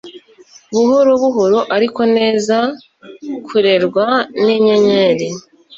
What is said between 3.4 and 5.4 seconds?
kurerwa ninyenyeri